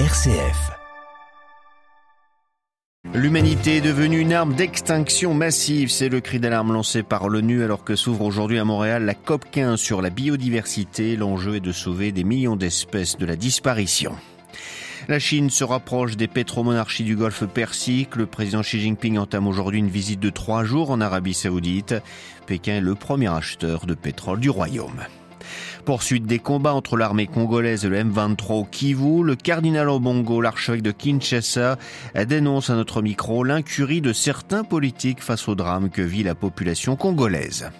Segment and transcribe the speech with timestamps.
[0.00, 0.72] RCF.
[3.14, 7.84] L'humanité est devenue une arme d'extinction massive, c'est le cri d'alarme lancé par l'ONU alors
[7.84, 11.14] que s'ouvre aujourd'hui à Montréal la COP 15 sur la biodiversité.
[11.14, 14.16] L'enjeu est de sauver des millions d'espèces de la disparition.
[15.06, 18.16] La Chine se rapproche des pétromonarchies du Golfe Persique.
[18.16, 21.94] Le président Xi Jinping entame aujourd'hui une visite de trois jours en Arabie Saoudite.
[22.48, 25.04] Pékin est le premier acheteur de pétrole du royaume.
[25.84, 30.80] Poursuite des combats entre l'armée congolaise et le M23 au Kivu, le cardinal Obongo, l'archevêque
[30.80, 31.76] de Kinshasa,
[32.26, 36.96] dénonce à notre micro l'incurie de certains politiques face au drame que vit la population
[36.96, 37.70] congolaise.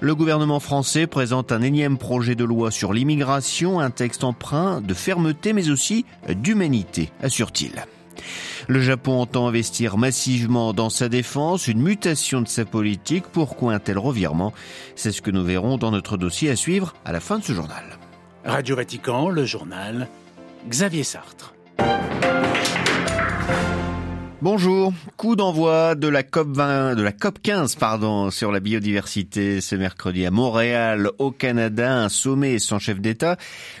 [0.00, 4.94] Le gouvernement français présente un énième projet de loi sur l'immigration, un texte empreint de
[4.94, 7.72] fermeté mais aussi d'humanité, assure-t-il.
[8.68, 13.24] Le Japon entend investir massivement dans sa défense, une mutation de sa politique.
[13.32, 14.52] Pourquoi un tel revirement?
[14.96, 17.52] C'est ce que nous verrons dans notre dossier à suivre à la fin de ce
[17.52, 17.84] journal.
[18.44, 20.08] Radio Vatican, le journal,
[20.68, 21.55] Xavier Sartre.
[24.42, 24.92] Bonjour.
[25.16, 29.74] Coup d'envoi de la COP 20, de la COP 15, pardon, sur la biodiversité ce
[29.76, 33.38] mercredi à Montréal, au Canada, un sommet sans chef d'État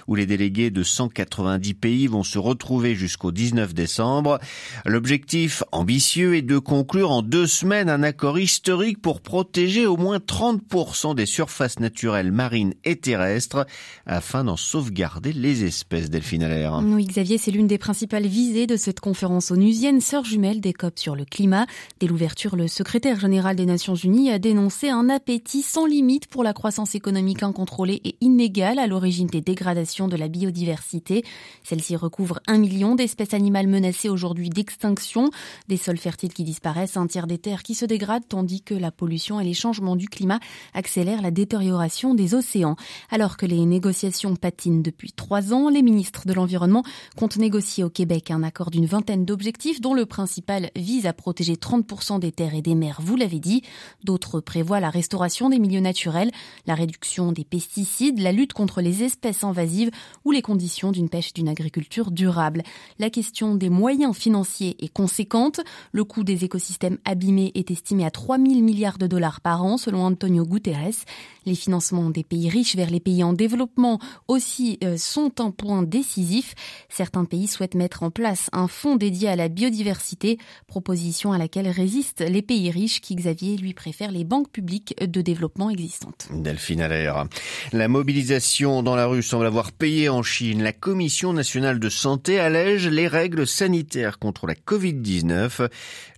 [0.08, 4.38] où les délégués de 190 pays vont se retrouver jusqu'au 19 décembre.
[4.86, 10.20] L'objectif ambitieux est de conclure en deux semaines un accord historique pour protéger au moins
[10.20, 13.66] 30% des surfaces naturelles marines et terrestres
[14.06, 16.46] afin d'en sauvegarder les espèces, Delphine.
[16.94, 20.98] Oui, Xavier, c'est l'une des principales visées de cette conférence onusienne, sœur jumelle des COP
[20.98, 21.66] sur le climat.
[21.98, 26.44] Dès l'ouverture, le secrétaire général des Nations Unies a dénoncé un appétit sans limite pour
[26.44, 31.24] la croissance économique incontrôlée et inégale à l'origine des dégradations de la biodiversité.
[31.64, 35.30] Celle-ci recouvre un million d'espèces animales menacées aujourd'hui d'extinction,
[35.68, 38.92] des sols fertiles qui disparaissent, un tiers des terres qui se dégradent, tandis que la
[38.92, 40.38] pollution et les changements du climat
[40.74, 42.76] accélèrent la détérioration des océans.
[43.10, 46.84] Alors que les négociations patinent depuis trois ans, les ministres de l'Environnement
[47.16, 50.35] comptent négocier au Québec un accord d'une vingtaine d'objectifs dont le principe
[50.76, 53.62] vise à protéger 30% des terres et des mers, vous l'avez dit.
[54.04, 56.30] D'autres prévoient la restauration des milieux naturels,
[56.66, 59.90] la réduction des pesticides, la lutte contre les espèces invasives
[60.24, 62.62] ou les conditions d'une pêche d'une agriculture durable.
[62.98, 65.60] La question des moyens financiers est conséquente.
[65.92, 69.76] Le coût des écosystèmes abîmés est estimé à 3 000 milliards de dollars par an,
[69.76, 71.04] selon Antonio Guterres.
[71.44, 75.82] Les financements des pays riches vers les pays en développement aussi euh, sont un point
[75.82, 76.54] décisif.
[76.88, 80.25] Certains pays souhaitent mettre en place un fonds dédié à la biodiversité
[80.66, 85.20] proposition à laquelle résistent les pays riches qui, Xavier, lui préfèrent les banques publiques de
[85.20, 86.28] développement existantes.
[86.32, 87.26] Delphine Allaire.
[87.72, 90.62] La mobilisation dans la rue semble avoir payé en Chine.
[90.62, 95.68] La Commission nationale de santé allège les règles sanitaires contre la Covid-19.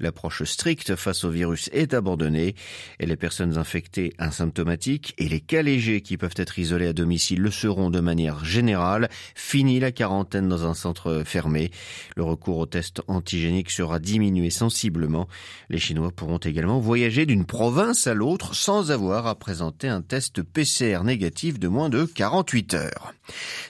[0.00, 2.54] L'approche stricte face au virus est abandonnée
[3.00, 7.40] et les personnes infectées asymptomatiques et les cas légers qui peuvent être isolés à domicile
[7.40, 9.08] le seront de manière générale.
[9.34, 11.70] Fini la quarantaine dans un centre fermé.
[12.16, 15.28] Le recours aux tests antigéniques sera diminuer sensiblement.
[15.70, 20.42] Les Chinois pourront également voyager d'une province à l'autre sans avoir à présenter un test
[20.42, 23.14] PCR négatif de moins de 48 heures.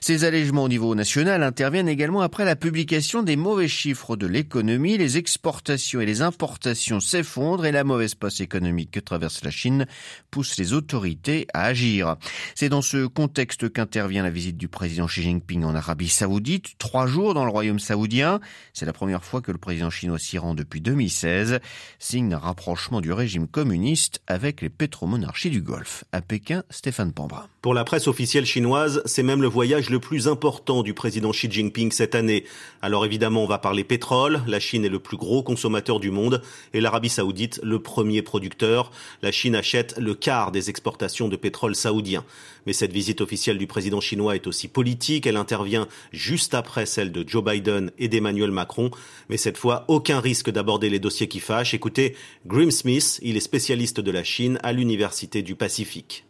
[0.00, 4.98] Ces allègements au niveau national interviennent également après la publication des mauvais chiffres de l'économie.
[4.98, 9.86] Les exportations et les importations s'effondrent et la mauvaise passe économique que traverse la Chine
[10.30, 12.16] pousse les autorités à agir.
[12.54, 17.06] C'est dans ce contexte qu'intervient la visite du président Xi Jinping en Arabie Saoudite, trois
[17.06, 18.40] jours dans le royaume saoudien.
[18.72, 21.60] C'est la première fois que le président chinois rend depuis 2016,
[21.98, 26.04] signe d'un rapprochement du régime communiste avec les pétromonarchies du Golfe.
[26.12, 27.48] À Pékin, Stéphane Pambra.
[27.62, 31.50] Pour la presse officielle chinoise, c'est même le voyage le plus important du président Xi
[31.50, 32.44] Jinping cette année.
[32.82, 34.42] Alors évidemment, on va parler pétrole.
[34.46, 36.42] La Chine est le plus gros consommateur du monde
[36.72, 38.90] et l'Arabie saoudite le premier producteur.
[39.22, 42.24] La Chine achète le quart des exportations de pétrole saoudien.
[42.68, 45.26] Mais cette visite officielle du président chinois est aussi politique.
[45.26, 48.90] Elle intervient juste après celle de Joe Biden et d'Emmanuel Macron.
[49.30, 51.72] Mais cette fois, aucun risque d'aborder les dossiers qui fâchent.
[51.72, 52.14] Écoutez,
[52.46, 56.26] Grim Smith, il est spécialiste de la Chine à l'Université du Pacifique.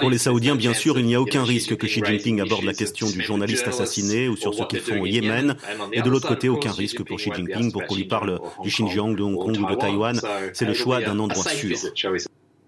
[0.00, 2.72] Pour les Saoudiens, bien sûr, il n'y a aucun risque que Xi Jinping aborde la
[2.72, 5.56] question du journaliste assassiné ou sur ce qu'ils font au Yémen.
[5.92, 9.16] Et de l'autre côté, aucun risque pour Xi Jinping pour qu'on lui parle du Xinjiang,
[9.16, 10.20] de Hong Kong ou de Taïwan.
[10.52, 11.76] C'est le choix d'un endroit sûr.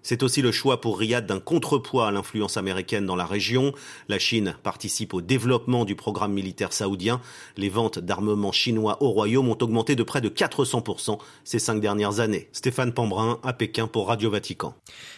[0.01, 3.73] C'est aussi le choix pour Riyad d'un contrepoids à l'influence américaine dans la région.
[4.07, 7.21] La Chine participe au développement du programme militaire saoudien.
[7.57, 12.19] Les ventes d'armements chinois au royaume ont augmenté de près de 400% ces cinq dernières
[12.19, 12.49] années.
[12.53, 14.73] Stéphane Pambrin à Pékin pour Radio Vatican.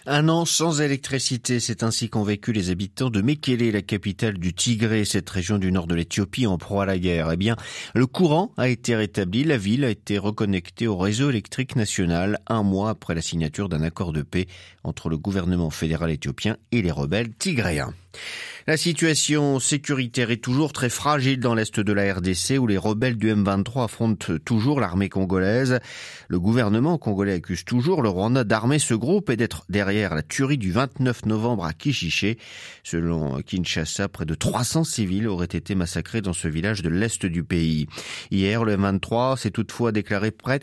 [0.06, 4.54] Un an sans électricité, c'est ainsi qu'ont vécu les habitants de Mekele, la capitale du
[4.54, 7.32] Tigré, cette région du nord de l'Éthiopie en proie à la guerre.
[7.32, 7.56] Eh bien,
[7.94, 12.64] le courant a été rétabli, la ville a été reconnectée au réseau électrique national un
[12.64, 14.48] mois après la signature d'un accord de paix
[14.84, 17.94] entre le gouvernement fédéral éthiopien et les rebelles tigréens.
[18.68, 23.18] La situation sécuritaire est toujours très fragile dans l'est de la RDC où les rebelles
[23.18, 25.80] du M23 affrontent toujours l'armée congolaise.
[26.28, 30.60] Le gouvernement congolais accuse toujours le Rwanda d'armer ce groupe et d'être derrière la tuerie
[30.60, 32.38] du 29 novembre à Kishiché.
[32.84, 37.44] Selon Kinshasa, près de 300 civils auraient été massacrés dans ce village de l'est du
[37.44, 37.88] pays.
[38.30, 40.60] Hier, le M23 s'est toutefois déclaré prêt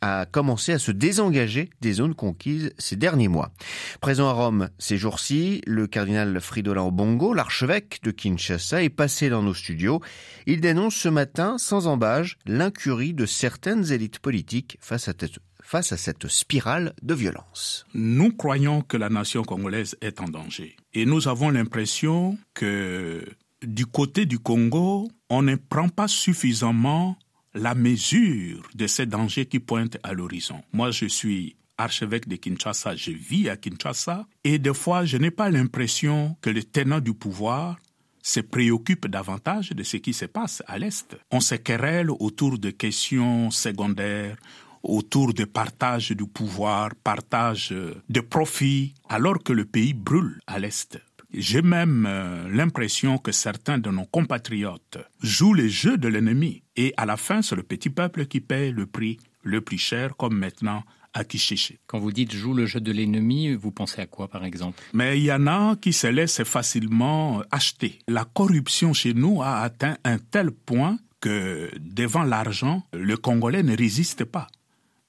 [0.00, 3.52] a commencé à se désengager des zones conquises ces derniers mois.
[4.00, 9.42] Présent à Rome ces jours-ci, le cardinal Fridolin Obongo, l'archevêque de Kinshasa, est passé dans
[9.42, 10.00] nos studios.
[10.46, 16.94] Il dénonce ce matin, sans embâge, l'incurie de certaines élites politiques face à cette spirale
[17.02, 17.86] de violence.
[17.94, 20.76] Nous croyons que la nation congolaise est en danger.
[20.94, 23.24] Et nous avons l'impression que
[23.62, 27.16] du côté du Congo, on ne prend pas suffisamment
[27.54, 30.62] la mesure de ces dangers qui pointent à l'horizon.
[30.72, 35.30] Moi, je suis archevêque de Kinshasa, je vis à Kinshasa, et des fois, je n'ai
[35.30, 37.78] pas l'impression que les tenants du pouvoir
[38.22, 41.16] se préoccupent davantage de ce qui se passe à l'Est.
[41.30, 44.36] On se querelle autour de questions secondaires,
[44.82, 47.70] autour de partage du pouvoir, partage
[48.08, 50.98] de profits, alors que le pays brûle à l'Est.
[51.32, 56.92] J'ai même euh, l'impression que certains de nos compatriotes jouent les jeux de l'ennemi et
[56.96, 60.36] à la fin, c'est le petit peuple qui paie le prix le plus cher, comme
[60.36, 60.82] maintenant
[61.12, 61.78] à Kishiché.
[61.86, 64.82] Quand vous dites joue le jeu de l'ennemi, vous pensez à quoi par exemple?
[64.92, 67.98] Mais il y en a qui se laissent facilement acheter.
[68.08, 73.76] La corruption chez nous a atteint un tel point que devant l'argent, le Congolais ne
[73.76, 74.46] résiste pas.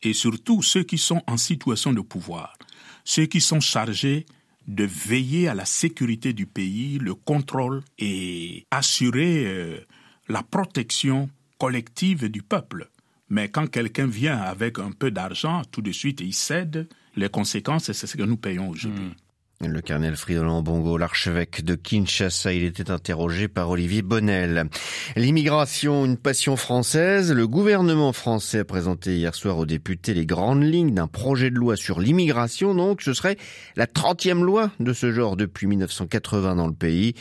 [0.01, 2.57] Et surtout ceux qui sont en situation de pouvoir,
[3.05, 4.25] ceux qui sont chargés
[4.67, 9.77] de veiller à la sécurité du pays, le contrôle et assurer euh,
[10.27, 12.89] la protection collective du peuple.
[13.29, 16.87] Mais quand quelqu'un vient avec un peu d'argent, tout de suite il cède.
[17.15, 19.05] Les conséquences, c'est ce que nous payons aujourd'hui.
[19.05, 19.13] Hmm.
[19.63, 24.65] Le colonel Fridolin Bongo, l'archevêque de Kinshasa, il était interrogé par Olivier Bonnel.
[25.15, 27.31] L'immigration, une passion française.
[27.31, 31.55] Le gouvernement français a présenté hier soir aux députés les grandes lignes d'un projet de
[31.55, 32.73] loi sur l'immigration.
[32.73, 33.37] Donc, ce serait
[33.75, 37.13] la trentième loi de ce genre depuis 1980 dans le pays.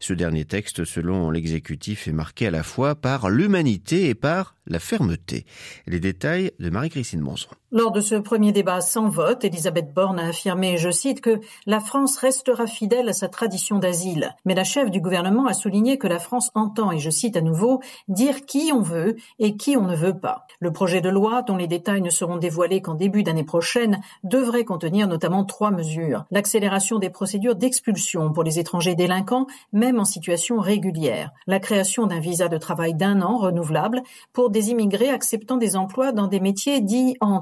[0.00, 4.80] Ce dernier texte, selon l'exécutif, est marqué à la fois par l'humanité et par la
[4.80, 5.46] fermeté.
[5.86, 7.50] Les détails de Marie-Christine Monson.
[7.76, 11.80] Lors de ce premier débat sans vote, Elisabeth Borne a affirmé, je cite, que la
[11.80, 14.36] France restera fidèle à sa tradition d'asile.
[14.44, 17.40] Mais la chef du gouvernement a souligné que la France entend, et je cite à
[17.40, 20.46] nouveau, dire qui on veut et qui on ne veut pas.
[20.60, 24.64] Le projet de loi, dont les détails ne seront dévoilés qu'en début d'année prochaine, devrait
[24.64, 26.26] contenir notamment trois mesures.
[26.30, 31.32] L'accélération des procédures d'expulsion pour les étrangers délinquants, même en situation régulière.
[31.48, 36.12] La création d'un visa de travail d'un an renouvelable pour des immigrés acceptant des emplois
[36.12, 37.40] dans des métiers dits en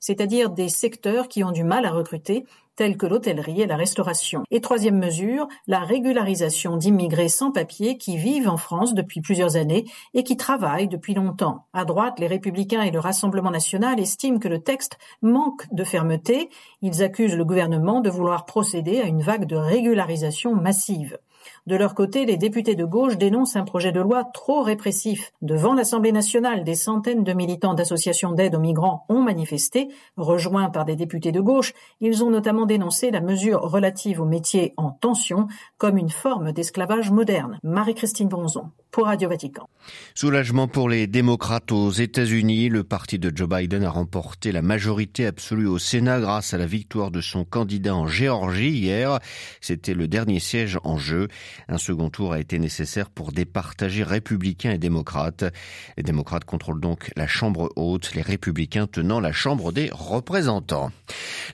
[0.00, 2.46] c'est-à-dire des secteurs qui ont du mal à recruter
[2.82, 4.42] tels que l'hôtellerie et la restauration.
[4.50, 9.84] Et troisième mesure, la régularisation d'immigrés sans papier qui vivent en France depuis plusieurs années
[10.14, 11.66] et qui travaillent depuis longtemps.
[11.72, 16.48] À droite, les Républicains et le Rassemblement national estiment que le texte manque de fermeté.
[16.80, 21.18] Ils accusent le gouvernement de vouloir procéder à une vague de régularisation massive.
[21.66, 25.32] De leur côté, les députés de gauche dénoncent un projet de loi trop répressif.
[25.42, 29.88] Devant l'Assemblée nationale, des centaines de militants d'associations d'aide aux migrants ont manifesté.
[30.16, 34.72] Rejoints par des députés de gauche, ils ont notamment dénoncé la mesure relative aux métiers
[34.78, 35.46] en tension
[35.76, 37.58] comme une forme d'esclavage moderne.
[37.62, 39.68] Marie-Christine Bronzon pour Radio Vatican.
[40.14, 42.68] Soulagement pour les démocrates aux États-Unis.
[42.68, 46.66] Le parti de Joe Biden a remporté la majorité absolue au Sénat grâce à la
[46.66, 49.18] victoire de son candidat en Géorgie hier.
[49.62, 51.28] C'était le dernier siège en jeu.
[51.68, 55.44] Un second tour a été nécessaire pour départager républicains et démocrates.
[55.96, 60.90] Les démocrates contrôlent donc la Chambre haute, les républicains tenant la Chambre des représentants.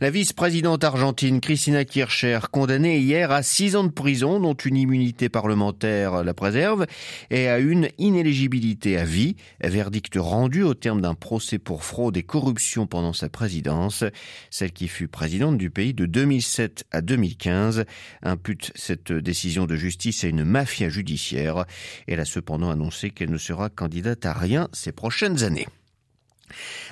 [0.00, 0.97] La vice-présidente argentine
[1.40, 6.86] Cristina Kircher, condamnée hier à six ans de prison, dont une immunité parlementaire la préserve,
[7.30, 12.24] et à une inéligibilité à vie, verdict rendu au terme d'un procès pour fraude et
[12.24, 14.02] corruption pendant sa présidence.
[14.50, 17.84] Celle qui fut présidente du pays de 2007 à 2015
[18.22, 21.64] impute cette décision de justice à une mafia judiciaire.
[22.08, 25.68] Elle a cependant annoncé qu'elle ne sera candidate à rien ces prochaines années.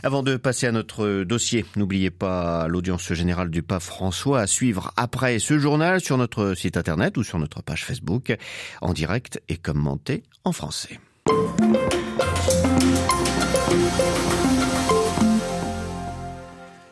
[0.03, 4.93] Avant de passer à notre dossier, n'oubliez pas l'audience générale du pape François à suivre
[4.97, 8.37] après ce journal sur notre site internet ou sur notre page Facebook
[8.81, 10.99] en direct et commenté en français.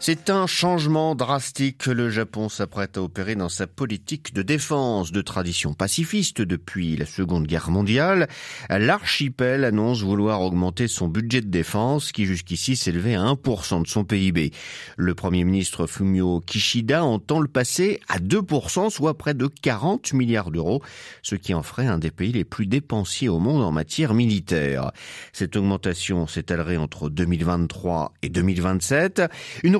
[0.06, 5.12] C'est un changement drastique que le Japon s'apprête à opérer dans sa politique de défense
[5.12, 8.28] de tradition pacifiste depuis la Seconde Guerre mondiale.
[8.68, 14.04] L'archipel annonce vouloir augmenter son budget de défense qui jusqu'ici s'élevait à 1% de son
[14.04, 14.52] PIB.
[14.98, 20.50] Le Premier ministre Fumio Kishida entend le passer à 2%, soit près de 40 milliards
[20.50, 20.82] d'euros,
[21.22, 24.92] ce qui en ferait un des pays les plus dépensiers au monde en matière militaire.
[25.32, 29.22] Cette augmentation s'étalerait entre 2023 et 2027.
[29.62, 29.76] Une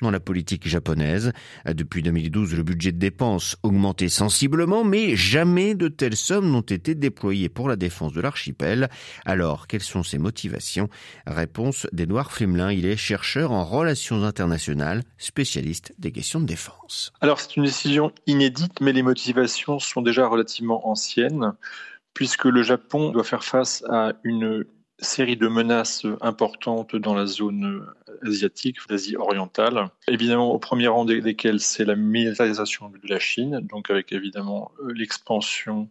[0.00, 1.32] dans la politique japonaise.
[1.66, 6.94] Depuis 2012, le budget de dépenses augmenté sensiblement, mais jamais de telles sommes n'ont été
[6.94, 8.88] déployées pour la défense de l'archipel.
[9.24, 10.88] Alors, quelles sont ses motivations?
[11.26, 12.72] Réponse d'Edouard Flemelin.
[12.72, 17.12] Il est chercheur en relations internationales, spécialiste des questions de défense.
[17.20, 21.52] Alors, c'est une décision inédite, mais les motivations sont déjà relativement anciennes,
[22.14, 24.64] puisque le Japon doit faire face à une
[25.02, 27.86] série de menaces importantes dans la zone
[28.26, 29.88] asiatique, d'Asie orientale.
[30.08, 34.92] Évidemment, au premier rang desquelles, c'est la militarisation de la Chine, donc avec évidemment euh,
[34.94, 35.88] l'expansion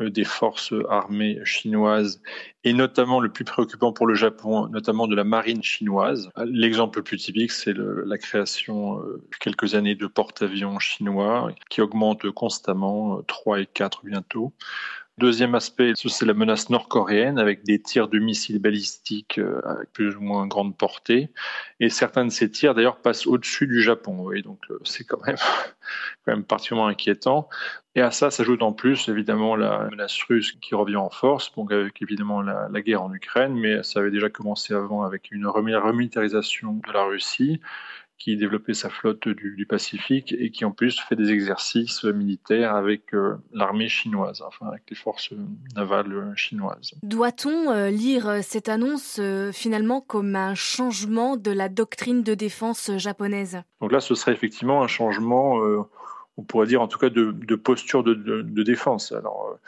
[0.00, 2.20] euh, des forces armées chinoises
[2.64, 6.30] et notamment le plus préoccupant pour le Japon, notamment de la marine chinoise.
[6.46, 12.30] L'exemple le plus typique, c'est la création euh, quelques années de porte-avions chinois qui augmentent
[12.30, 14.52] constamment, 3 et 4 bientôt.
[15.16, 20.16] Deuxième aspect, c'est la menace nord-coréenne avec des tirs de missiles balistiques euh, avec plus
[20.16, 21.30] ou moins grande portée.
[21.78, 24.32] Et certains de ces tirs, d'ailleurs, passent au-dessus du Japon.
[24.32, 27.48] Et donc, euh, c'est quand même, quand même particulièrement inquiétant.
[27.94, 31.70] Et à ça s'ajoute en plus, évidemment, la menace russe qui revient en force, donc
[31.70, 35.46] avec évidemment la, la guerre en Ukraine, mais ça avait déjà commencé avant avec une
[35.46, 37.60] remilitarisation de la Russie
[38.18, 43.14] qui développait sa flotte du, Pacifique et qui en plus fait des exercices militaires avec
[43.14, 45.30] euh, l'armée chinoise, enfin avec les forces
[45.74, 46.92] navales chinoises.
[47.02, 52.90] Doit-on euh, lire cette annonce euh, finalement comme un changement de la doctrine de défense
[52.98, 53.62] japonaise?
[53.80, 55.58] Donc là, ce serait effectivement un changement,
[56.36, 59.12] on pourrait dire en tout cas de, posture de, de, défense.
[59.12, 59.58] Alors,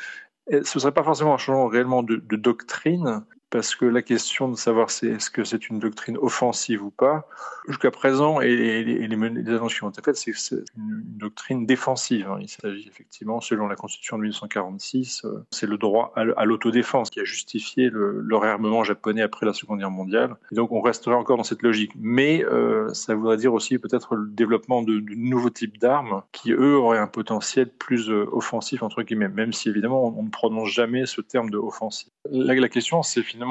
[0.50, 3.24] ce ne serait pas forcément un changement réellement de, doctrine,
[3.56, 7.26] parce que la question de savoir est-ce que c'est une doctrine offensive ou pas,
[7.66, 12.28] jusqu'à présent, et, les, les, qui ont été faites, c'est, c'est une, doctrine défensive.
[12.28, 12.36] Hein.
[12.42, 17.18] Il s'agit effectivement, selon la Constitution de 1946, euh, c'est le droit à, l'autodéfense qui
[17.18, 20.36] a justifié le, réarmement japonais après la Seconde Guerre mondiale.
[20.52, 21.92] Donc on resterait encore dans cette logique.
[21.96, 26.52] Mais euh, ça voudrait dire aussi peut-être le développement de, de, nouveaux types d'armes qui,
[26.52, 30.68] eux, auraient un potentiel plus euh, offensif, entre guillemets, même si évidemment on, ne prononce
[30.68, 32.10] jamais ce terme de offensif.
[32.30, 33.45] La question, c'est finalement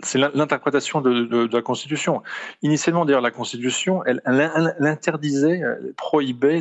[0.00, 2.22] c'est l'interprétation de, la Constitution.
[2.62, 4.20] Initialement, d'ailleurs, la Constitution, elle,
[4.80, 6.60] interdisait, elle prohibait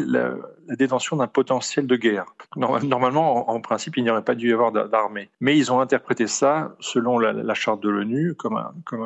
[0.68, 2.26] la, détention d'un potentiel de guerre.
[2.56, 5.30] Normalement, en, principe, il n'y aurait pas dû y avoir d'armée.
[5.40, 8.60] Mais ils ont interprété ça, selon la, charte de l'ONU, comme,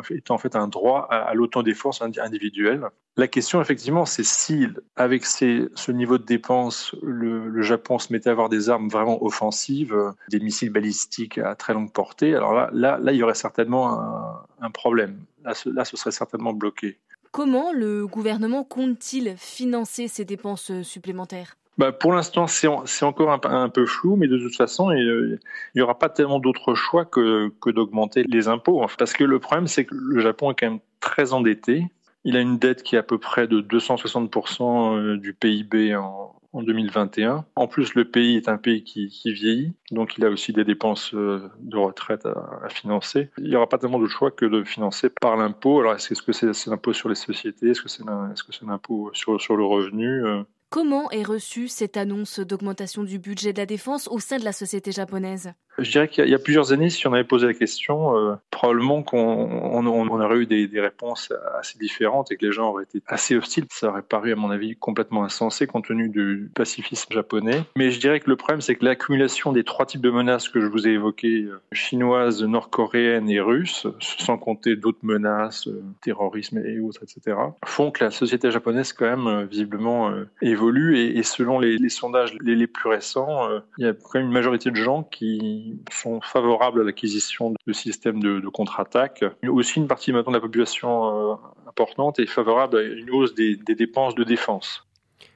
[0.09, 2.85] étant en fait un droit à, l'autodéfense individuelle.
[3.17, 8.33] La question, effectivement, c'est si, avec ce niveau de dépenses, le, Japon se mettait à
[8.33, 9.95] avoir des armes vraiment offensives,
[10.29, 14.71] des missiles balistiques à très longue portée, alors là, là, il y aurait certainement un,
[14.71, 15.19] problème.
[15.43, 16.99] Là, ce serait certainement bloqué.
[17.35, 21.57] Comment le gouvernement compte-t-il financer ces dépenses supplémentaires?
[21.77, 25.37] Bah pour l'instant, c'est encore un, peu flou, mais de toute façon, il
[25.75, 28.85] n'y aura pas tellement d'autres choix que, que d'augmenter les impôts.
[28.97, 31.85] Parce que le problème, c'est que le Japon est quand même très endetté.
[32.23, 36.34] Il a une dette qui est à peu près de 260% euh, du PIB en,
[36.55, 37.45] en 2021.
[37.55, 41.13] En plus, le pays est un pays qui, vieillit, donc il a aussi des dépenses
[41.13, 43.29] euh, de retraite à, financer.
[43.37, 45.81] Il n'y aura pas tellement de choix que de financer par l'impôt.
[45.81, 47.71] Alors, est-ce que c'est l'impôt sur les sociétés?
[47.71, 50.25] Est-ce que c'est l'impôt sur, sur le revenu?
[50.25, 50.43] Euh?
[50.69, 54.51] Comment est reçue cette annonce d'augmentation du budget de la défense au sein de la
[54.51, 55.53] société japonaise?
[55.77, 59.03] Je dirais qu'il y, a plusieurs années, si on avait posé la question, euh, probablement
[59.03, 63.65] qu'on aurait eu des, réponses assez différentes et que les gens auraient été assez hostiles.
[63.69, 67.63] Ça aurait paru, à mon avis, complètement insensé compte tenu du pacifisme japonais.
[67.75, 70.61] Mais je dirais que le problème, c'est que l'accumulation des trois types de menaces que
[70.61, 76.59] je vous ai évoquées, euh, chinoises, nord-coréennes et russes, sans compter d'autres menaces, euh, terrorisme
[76.59, 80.64] et autres, etc., font que la société japonaise, quand même, visiblement, évolue.
[80.95, 84.75] Et, selon les, sondages les, plus récents, il y a quand même une majorité de
[84.75, 89.23] gens qui sont favorables à l'acquisition de systèmes de, contre-attaque.
[89.47, 91.35] Aussi, une partie maintenant de la population euh,
[91.67, 94.83] importante est favorable à une hausse des, dépenses de défense.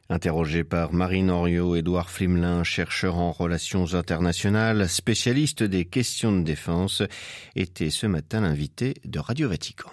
[0.09, 7.03] Interrogé par Marine Oriot, Édouard Flimelin, chercheur en relations internationales, spécialiste des questions de défense,
[7.55, 9.91] était ce matin l'invité de Radio Vatican.